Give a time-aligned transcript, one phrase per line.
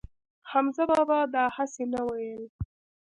[0.51, 2.43] حمزه بابا دا هسې نه وييل